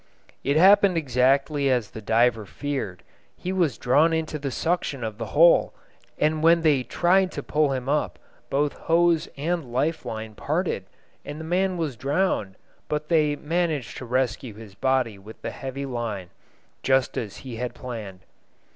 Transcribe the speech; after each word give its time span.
It 0.43 0.57
happened 0.57 0.97
exactly 0.97 1.69
as 1.69 1.91
the 1.91 2.01
diver 2.01 2.47
feared. 2.47 3.03
He 3.37 3.53
was 3.53 3.77
drawn 3.77 4.13
into 4.13 4.39
the 4.39 4.49
suction 4.49 5.03
of 5.03 5.19
the 5.19 5.27
hole, 5.37 5.75
and 6.17 6.41
when 6.41 6.63
they 6.63 6.81
tried 6.81 7.31
to 7.33 7.43
pull 7.43 7.71
him 7.71 7.87
up 7.87 8.17
both 8.49 8.73
hose 8.73 9.29
and 9.37 9.71
life 9.71 10.03
line 10.03 10.33
parted, 10.33 10.85
and 11.23 11.39
the 11.39 11.43
man 11.45 11.77
was 11.77 11.95
drowned, 11.95 12.55
but 12.87 13.09
they 13.09 13.35
managed 13.35 13.95
to 13.97 14.05
rescue 14.05 14.55
his 14.55 14.73
body 14.73 15.19
with 15.19 15.39
the 15.43 15.51
heavy 15.51 15.85
line, 15.85 16.31
just 16.81 17.15
as 17.15 17.37
he 17.45 17.57
had 17.57 17.75
planned. 17.75 18.21